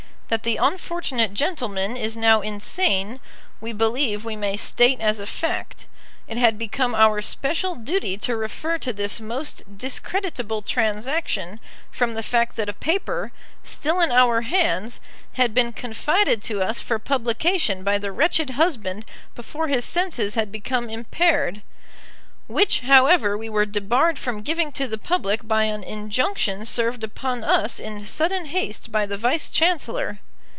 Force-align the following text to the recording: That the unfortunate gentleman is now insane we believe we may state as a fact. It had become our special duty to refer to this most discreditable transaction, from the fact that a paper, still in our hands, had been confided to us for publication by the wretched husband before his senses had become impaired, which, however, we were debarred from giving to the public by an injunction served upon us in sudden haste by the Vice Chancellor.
That 0.33 0.43
the 0.43 0.55
unfortunate 0.55 1.33
gentleman 1.33 1.97
is 1.97 2.15
now 2.15 2.39
insane 2.39 3.19
we 3.59 3.73
believe 3.73 4.23
we 4.23 4.37
may 4.37 4.55
state 4.55 5.01
as 5.01 5.19
a 5.19 5.25
fact. 5.27 5.87
It 6.25 6.37
had 6.37 6.57
become 6.57 6.95
our 6.95 7.21
special 7.21 7.75
duty 7.75 8.17
to 8.19 8.37
refer 8.37 8.77
to 8.77 8.93
this 8.93 9.19
most 9.19 9.77
discreditable 9.77 10.61
transaction, 10.61 11.59
from 11.91 12.13
the 12.13 12.23
fact 12.23 12.55
that 12.55 12.69
a 12.69 12.73
paper, 12.73 13.33
still 13.65 13.99
in 13.99 14.09
our 14.09 14.43
hands, 14.43 15.01
had 15.33 15.53
been 15.53 15.73
confided 15.73 16.41
to 16.43 16.61
us 16.61 16.79
for 16.79 16.97
publication 16.97 17.83
by 17.83 17.97
the 17.97 18.13
wretched 18.13 18.51
husband 18.51 19.05
before 19.35 19.67
his 19.67 19.83
senses 19.83 20.35
had 20.35 20.49
become 20.49 20.89
impaired, 20.89 21.61
which, 22.47 22.81
however, 22.81 23.37
we 23.37 23.47
were 23.47 23.65
debarred 23.65 24.19
from 24.19 24.41
giving 24.41 24.73
to 24.73 24.85
the 24.85 24.97
public 24.97 25.47
by 25.47 25.63
an 25.63 25.83
injunction 25.85 26.65
served 26.65 27.01
upon 27.01 27.45
us 27.45 27.79
in 27.79 28.05
sudden 28.05 28.47
haste 28.47 28.91
by 28.91 29.05
the 29.05 29.17
Vice 29.17 29.49
Chancellor. 29.49 30.19